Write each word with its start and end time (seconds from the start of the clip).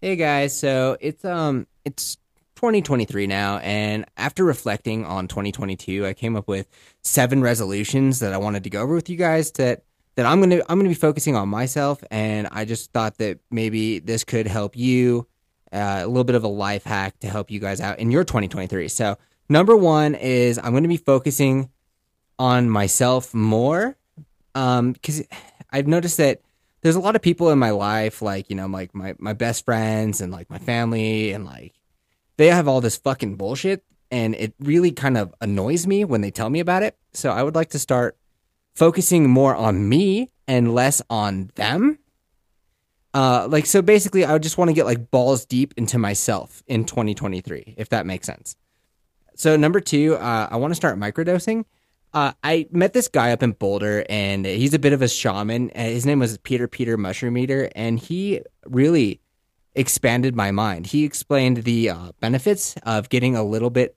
Hey 0.00 0.14
guys, 0.14 0.56
so 0.56 0.96
it's 1.00 1.24
um 1.24 1.66
it's 1.84 2.18
2023 2.54 3.26
now 3.26 3.58
and 3.58 4.04
after 4.16 4.44
reflecting 4.44 5.04
on 5.04 5.26
2022, 5.26 6.06
I 6.06 6.14
came 6.14 6.36
up 6.36 6.46
with 6.46 6.68
seven 7.02 7.42
resolutions 7.42 8.20
that 8.20 8.32
I 8.32 8.36
wanted 8.36 8.62
to 8.62 8.70
go 8.70 8.80
over 8.80 8.94
with 8.94 9.10
you 9.10 9.16
guys 9.16 9.50
that 9.52 9.82
that 10.14 10.24
I'm 10.24 10.38
going 10.38 10.50
to 10.50 10.60
I'm 10.70 10.78
going 10.78 10.84
to 10.84 10.94
be 10.94 10.94
focusing 10.94 11.34
on 11.34 11.48
myself 11.48 12.04
and 12.12 12.46
I 12.52 12.64
just 12.64 12.92
thought 12.92 13.18
that 13.18 13.40
maybe 13.50 13.98
this 13.98 14.22
could 14.22 14.46
help 14.46 14.76
you 14.76 15.26
uh, 15.72 16.02
a 16.04 16.06
little 16.06 16.22
bit 16.22 16.36
of 16.36 16.44
a 16.44 16.48
life 16.48 16.84
hack 16.84 17.18
to 17.18 17.28
help 17.28 17.50
you 17.50 17.58
guys 17.58 17.80
out 17.80 17.98
in 17.98 18.12
your 18.12 18.22
2023. 18.22 18.86
So, 18.86 19.18
number 19.48 19.76
1 19.76 20.14
is 20.14 20.58
I'm 20.58 20.70
going 20.70 20.84
to 20.84 20.88
be 20.88 20.96
focusing 20.96 21.70
on 22.38 22.70
myself 22.70 23.34
more 23.34 23.96
um 24.54 24.94
cuz 24.94 25.24
I've 25.72 25.88
noticed 25.88 26.18
that 26.18 26.40
there's 26.80 26.96
a 26.96 27.00
lot 27.00 27.16
of 27.16 27.22
people 27.22 27.50
in 27.50 27.58
my 27.58 27.70
life, 27.70 28.22
like, 28.22 28.50
you 28.50 28.56
know, 28.56 28.66
like 28.66 28.94
my, 28.94 29.14
my 29.18 29.32
best 29.32 29.64
friends 29.64 30.20
and 30.20 30.32
like 30.32 30.48
my 30.48 30.58
family, 30.58 31.32
and 31.32 31.44
like 31.44 31.74
they 32.36 32.48
have 32.48 32.68
all 32.68 32.80
this 32.80 32.96
fucking 32.96 33.36
bullshit. 33.36 33.84
And 34.10 34.34
it 34.36 34.54
really 34.58 34.92
kind 34.92 35.18
of 35.18 35.34
annoys 35.40 35.86
me 35.86 36.04
when 36.04 36.22
they 36.22 36.30
tell 36.30 36.48
me 36.48 36.60
about 36.60 36.82
it. 36.82 36.96
So 37.12 37.30
I 37.30 37.42
would 37.42 37.54
like 37.54 37.70
to 37.70 37.78
start 37.78 38.16
focusing 38.74 39.28
more 39.28 39.54
on 39.54 39.88
me 39.88 40.30
and 40.46 40.74
less 40.74 41.02
on 41.10 41.50
them. 41.56 41.98
Uh, 43.12 43.46
like, 43.50 43.66
so 43.66 43.82
basically, 43.82 44.24
I 44.24 44.38
just 44.38 44.56
want 44.56 44.68
to 44.68 44.74
get 44.74 44.86
like 44.86 45.10
balls 45.10 45.44
deep 45.44 45.74
into 45.76 45.98
myself 45.98 46.62
in 46.66 46.84
2023, 46.84 47.74
if 47.76 47.88
that 47.90 48.06
makes 48.06 48.26
sense. 48.26 48.56
So, 49.34 49.56
number 49.56 49.80
two, 49.80 50.14
uh, 50.16 50.48
I 50.50 50.56
want 50.56 50.72
to 50.72 50.76
start 50.76 50.98
microdosing. 50.98 51.64
Uh, 52.14 52.32
I 52.42 52.66
met 52.70 52.94
this 52.94 53.08
guy 53.08 53.32
up 53.32 53.42
in 53.42 53.52
Boulder, 53.52 54.04
and 54.08 54.46
he's 54.46 54.74
a 54.74 54.78
bit 54.78 54.92
of 54.92 55.02
a 55.02 55.08
shaman. 55.08 55.70
Uh, 55.74 55.82
his 55.82 56.06
name 56.06 56.18
was 56.18 56.38
Peter 56.38 56.66
Peter 56.66 56.96
Mushroom 56.96 57.36
Eater, 57.36 57.70
and 57.74 57.98
he 57.98 58.40
really 58.64 59.20
expanded 59.74 60.34
my 60.34 60.50
mind. 60.50 60.86
He 60.86 61.04
explained 61.04 61.58
the 61.58 61.90
uh, 61.90 62.12
benefits 62.20 62.74
of 62.82 63.08
getting 63.08 63.36
a 63.36 63.44
little 63.44 63.70
bit 63.70 63.96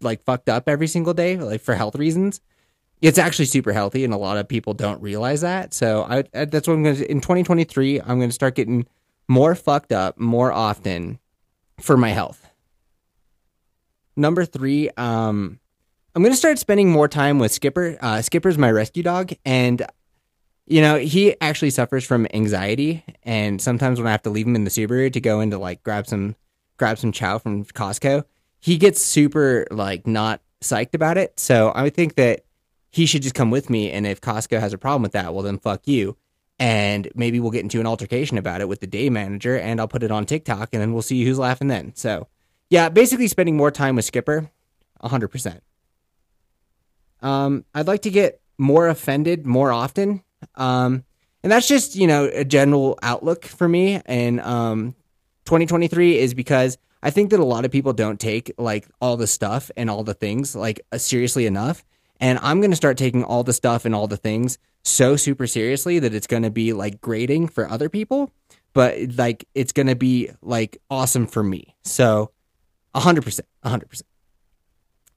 like 0.00 0.22
fucked 0.24 0.48
up 0.48 0.68
every 0.68 0.86
single 0.86 1.14
day, 1.14 1.36
like 1.36 1.60
for 1.60 1.74
health 1.74 1.96
reasons. 1.96 2.40
It's 3.00 3.18
actually 3.18 3.46
super 3.46 3.72
healthy, 3.72 4.04
and 4.04 4.12
a 4.12 4.18
lot 4.18 4.36
of 4.36 4.46
people 4.46 4.74
don't 4.74 5.00
realize 5.00 5.40
that. 5.40 5.72
So 5.72 6.02
I, 6.02 6.24
I 6.34 6.44
that's 6.44 6.68
what 6.68 6.74
I'm 6.74 6.82
going 6.82 6.96
to 6.96 7.10
in 7.10 7.20
2023. 7.20 8.00
I'm 8.00 8.18
going 8.18 8.28
to 8.28 8.34
start 8.34 8.54
getting 8.54 8.86
more 9.26 9.54
fucked 9.54 9.92
up 9.92 10.18
more 10.18 10.52
often 10.52 11.18
for 11.80 11.96
my 11.96 12.10
health. 12.10 12.46
Number 14.16 14.44
three, 14.44 14.90
um, 14.98 15.60
I'm 16.14 16.22
going 16.22 16.32
to 16.32 16.36
start 16.36 16.58
spending 16.58 16.90
more 16.90 17.06
time 17.06 17.38
with 17.38 17.52
Skipper. 17.52 17.96
Uh, 18.00 18.20
Skipper's 18.20 18.58
my 18.58 18.70
rescue 18.70 19.02
dog, 19.02 19.32
and 19.44 19.86
you 20.66 20.80
know 20.80 20.98
he 20.98 21.40
actually 21.40 21.70
suffers 21.70 22.04
from 22.04 22.26
anxiety. 22.34 23.04
And 23.22 23.62
sometimes 23.62 24.00
when 24.00 24.08
I 24.08 24.10
have 24.10 24.22
to 24.22 24.30
leave 24.30 24.46
him 24.46 24.56
in 24.56 24.64
the 24.64 24.70
Subaru 24.70 25.12
to 25.12 25.20
go 25.20 25.40
into 25.40 25.56
like 25.58 25.84
grab 25.84 26.08
some 26.08 26.34
grab 26.78 26.98
some 26.98 27.12
chow 27.12 27.38
from 27.38 27.64
Costco, 27.64 28.24
he 28.58 28.76
gets 28.76 29.00
super 29.00 29.66
like 29.70 30.06
not 30.06 30.40
psyched 30.60 30.94
about 30.94 31.16
it. 31.16 31.38
So 31.38 31.70
I 31.76 31.90
think 31.90 32.16
that 32.16 32.44
he 32.90 33.06
should 33.06 33.22
just 33.22 33.36
come 33.36 33.52
with 33.52 33.70
me. 33.70 33.92
And 33.92 34.04
if 34.04 34.20
Costco 34.20 34.58
has 34.58 34.72
a 34.72 34.78
problem 34.78 35.02
with 35.02 35.12
that, 35.12 35.32
well 35.32 35.44
then 35.44 35.58
fuck 35.58 35.86
you. 35.86 36.16
And 36.58 37.08
maybe 37.14 37.38
we'll 37.38 37.52
get 37.52 37.62
into 37.62 37.78
an 37.80 37.86
altercation 37.86 38.36
about 38.36 38.60
it 38.60 38.68
with 38.68 38.80
the 38.80 38.86
day 38.86 39.08
manager, 39.10 39.56
and 39.56 39.80
I'll 39.80 39.88
put 39.88 40.02
it 40.02 40.10
on 40.10 40.26
TikTok, 40.26 40.70
and 40.72 40.82
then 40.82 40.92
we'll 40.92 41.02
see 41.02 41.24
who's 41.24 41.38
laughing 41.38 41.68
then. 41.68 41.94
So 41.94 42.26
yeah, 42.68 42.88
basically 42.88 43.28
spending 43.28 43.56
more 43.56 43.70
time 43.70 43.94
with 43.94 44.04
Skipper, 44.04 44.50
hundred 45.00 45.28
percent. 45.28 45.62
Um, 47.22 47.64
I'd 47.74 47.86
like 47.86 48.02
to 48.02 48.10
get 48.10 48.40
more 48.58 48.88
offended 48.88 49.46
more 49.46 49.72
often. 49.72 50.22
Um, 50.54 51.04
and 51.42 51.50
that's 51.50 51.66
just, 51.68 51.96
you 51.96 52.06
know, 52.06 52.30
a 52.32 52.44
general 52.44 52.98
outlook 53.02 53.44
for 53.44 53.68
me. 53.68 54.00
And 54.06 54.40
um, 54.40 54.94
2023 55.46 56.18
is 56.18 56.34
because 56.34 56.76
I 57.02 57.10
think 57.10 57.30
that 57.30 57.40
a 57.40 57.44
lot 57.44 57.64
of 57.64 57.70
people 57.70 57.92
don't 57.92 58.20
take 58.20 58.52
like 58.58 58.86
all 59.00 59.16
the 59.16 59.26
stuff 59.26 59.70
and 59.76 59.88
all 59.88 60.04
the 60.04 60.14
things 60.14 60.54
like 60.54 60.80
uh, 60.92 60.98
seriously 60.98 61.46
enough. 61.46 61.84
And 62.20 62.38
I'm 62.42 62.60
going 62.60 62.70
to 62.70 62.76
start 62.76 62.98
taking 62.98 63.24
all 63.24 63.42
the 63.42 63.54
stuff 63.54 63.86
and 63.86 63.94
all 63.94 64.06
the 64.06 64.18
things 64.18 64.58
so 64.84 65.16
super 65.16 65.46
seriously 65.46 65.98
that 65.98 66.14
it's 66.14 66.26
going 66.26 66.42
to 66.42 66.50
be 66.50 66.72
like 66.72 67.00
grating 67.00 67.48
for 67.48 67.68
other 67.68 67.88
people, 67.88 68.30
but 68.74 68.96
like 69.16 69.46
it's 69.54 69.72
going 69.72 69.86
to 69.86 69.96
be 69.96 70.30
like 70.42 70.78
awesome 70.90 71.26
for 71.26 71.42
me. 71.42 71.74
So 71.84 72.30
100%, 72.94 73.40
100%. 73.64 74.02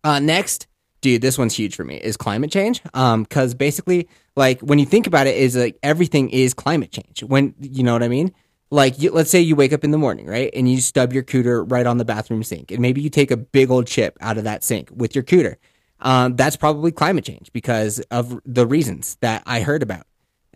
Uh, 0.05 0.19
next, 0.19 0.67
dude, 1.03 1.21
this 1.21 1.37
one's 1.37 1.53
huge 1.53 1.75
for 1.75 1.83
me 1.83 1.97
is 1.97 2.17
climate 2.17 2.49
change. 2.49 2.81
Um, 2.95 3.25
cause 3.25 3.53
basically, 3.53 4.07
like 4.35 4.59
when 4.61 4.79
you 4.79 4.85
think 4.85 5.05
about 5.05 5.27
it, 5.27 5.35
is 5.35 5.55
like 5.55 5.77
everything 5.83 6.29
is 6.31 6.55
climate 6.55 6.91
change. 6.91 7.21
When 7.21 7.53
you 7.59 7.83
know 7.83 7.93
what 7.93 8.01
I 8.01 8.07
mean? 8.07 8.33
Like, 8.71 8.99
you, 8.99 9.11
let's 9.11 9.29
say 9.29 9.39
you 9.39 9.55
wake 9.55 9.71
up 9.71 9.83
in 9.83 9.91
the 9.91 9.99
morning, 9.99 10.25
right, 10.25 10.49
and 10.51 10.67
you 10.67 10.81
stub 10.81 11.13
your 11.13 11.21
cooter 11.21 11.63
right 11.71 11.85
on 11.85 11.99
the 11.99 12.05
bathroom 12.05 12.41
sink, 12.41 12.71
and 12.71 12.81
maybe 12.81 13.01
you 13.01 13.09
take 13.11 13.29
a 13.29 13.37
big 13.37 13.69
old 13.69 13.85
chip 13.85 14.17
out 14.19 14.39
of 14.39 14.45
that 14.45 14.63
sink 14.63 14.89
with 14.91 15.13
your 15.13 15.23
cooter. 15.23 15.57
Um, 15.99 16.35
that's 16.35 16.55
probably 16.55 16.91
climate 16.91 17.23
change 17.23 17.53
because 17.53 17.99
of 18.09 18.41
the 18.47 18.65
reasons 18.65 19.15
that 19.21 19.43
I 19.45 19.61
heard 19.61 19.83
about. 19.83 20.07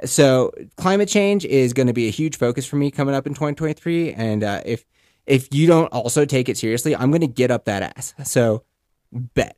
So, 0.03 0.52
climate 0.78 1.09
change 1.09 1.46
is 1.46 1.74
going 1.74 1.85
to 1.85 1.94
be 1.94 2.08
a 2.08 2.12
huge 2.12 2.38
focus 2.38 2.66
for 2.66 2.78
me 2.78 2.90
coming 2.90 3.14
up 3.14 3.28
in 3.28 3.35
2023, 3.35 4.14
and 4.14 4.44
uh, 4.44 4.62
if 4.66 4.84
if 5.28 5.53
you 5.53 5.68
don't 5.68 5.88
also 5.94 6.25
take 6.25 6.50
it 6.50 6.58
seriously, 6.58 6.96
I'm 6.96 7.12
going 7.12 7.22
to 7.22 7.28
get 7.28 7.52
up 7.52 7.66
that 7.66 7.84
ass. 7.84 8.16
So, 8.24 8.64
bet. 9.12 9.58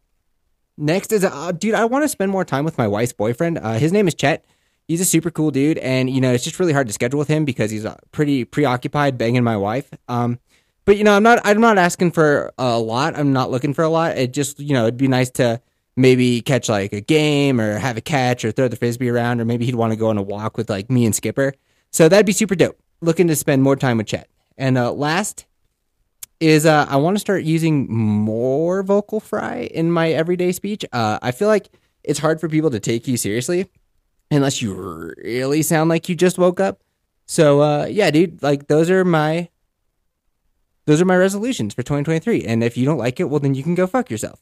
Next 0.80 1.12
is, 1.12 1.26
uh, 1.26 1.52
dude, 1.52 1.76
I 1.76 1.84
want 1.84 2.06
to 2.06 2.08
spend 2.10 2.32
more 2.32 2.46
time 2.46 2.64
with 2.64 2.78
my 2.78 2.88
wife's 2.88 3.12
boyfriend. 3.12 3.58
Uh, 3.58 3.74
his 3.74 3.92
name 3.92 4.08
is 4.08 4.14
Chet. 4.14 4.46
He's 4.88 5.02
a 5.02 5.06
super 5.06 5.30
cool 5.30 5.52
dude, 5.52 5.78
and 5.78 6.10
you 6.10 6.22
know 6.22 6.32
it's 6.32 6.44
just 6.44 6.58
really 6.58 6.72
hard 6.72 6.88
to 6.88 6.94
schedule 6.94 7.20
with 7.20 7.28
him 7.28 7.44
because 7.44 7.70
he's 7.70 7.86
uh, 7.86 7.98
pretty 8.14 8.46
preoccupied 8.46 9.18
banging 9.18 9.44
my 9.44 9.58
wife. 9.58 9.90
Um, 10.08 10.40
but 10.86 10.98
you 10.98 11.04
know, 11.04 11.12
I'm 11.12 11.22
not, 11.22 11.42
I'm 11.44 11.60
not 11.60 11.78
asking 11.78 12.12
for 12.12 12.54
a 12.58 12.80
lot. 12.80 13.20
I'm 13.20 13.34
not 13.34 13.52
looking 13.52 13.74
for 13.74 13.84
a 13.84 13.90
lot. 13.90 14.18
It 14.18 14.34
just, 14.34 14.60
you 14.60 14.74
know, 14.74 14.84
it'd 14.84 14.98
be 14.98 15.10
nice 15.10 15.30
to 15.32 15.62
maybe 15.98 16.42
catch 16.42 16.70
like 16.70 16.94
a 16.94 17.02
game 17.02 17.60
or 17.60 17.78
have 17.78 17.98
a 17.98 18.02
catch 18.02 18.46
or 18.46 18.52
throw 18.52 18.70
the 18.70 18.78
frisbee 18.78 19.10
around, 19.10 19.42
or 19.42 19.46
maybe 19.46 19.66
he'd 19.66 19.76
want 19.76 19.92
to 19.92 19.98
go 19.98 20.08
on 20.08 20.18
a 20.18 20.24
walk 20.24 20.58
with 20.58 20.70
like 20.70 20.90
me 20.90 21.06
and 21.06 21.14
Skipper. 21.14 21.54
So 21.92 22.08
that'd 22.08 22.26
be 22.26 22.32
super 22.32 22.56
dope. 22.56 22.80
Looking 23.02 23.28
to 23.28 23.36
spend 23.36 23.64
more 23.64 23.76
time 23.76 23.98
with 23.98 24.08
Chet. 24.08 24.30
And 24.58 24.78
uh, 24.78 24.94
last 24.94 25.46
is 26.40 26.66
uh, 26.66 26.86
I 26.90 26.98
want 26.98 27.16
to 27.16 27.20
start 27.20 27.44
using 27.44 27.92
more 27.92 28.84
vocal 28.84 29.20
fry 29.20 29.70
in 29.74 29.92
my 29.92 30.12
everyday 30.12 30.52
speech. 30.52 30.86
Uh, 30.92 31.20
I 31.22 31.32
feel 31.32 31.48
like 31.48 31.70
it's 32.04 32.20
hard 32.20 32.40
for 32.40 32.48
people 32.48 32.70
to 32.72 32.80
take 32.80 33.08
you 33.08 33.18
seriously 33.18 33.70
unless 34.32 34.62
you 34.62 35.14
really 35.24 35.62
sound 35.62 35.90
like 35.90 36.08
you 36.08 36.16
just 36.16 36.38
woke 36.38 36.60
up. 36.60 36.82
So 37.26 37.62
uh, 37.62 37.86
yeah, 37.86 38.10
dude, 38.12 38.42
like 38.42 38.68
those 38.68 38.90
are 38.90 39.04
my 39.04 39.50
those 40.86 41.02
are 41.02 41.06
my 41.06 41.18
resolutions 41.18 41.74
for 41.74 41.84
2023. 41.84 42.46
And 42.46 42.64
if 42.64 42.76
you 42.78 42.86
don't 42.86 42.98
like 42.98 43.20
it, 43.20 43.26
well 43.26 43.40
then 43.40 43.54
you 43.54 43.64
can 43.64 43.76
go 43.76 43.86
fuck 43.86 44.10
yourself. 44.10 44.40